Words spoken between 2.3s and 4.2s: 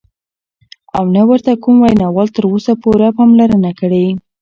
تر اوسه پوره پاملرنه کړې،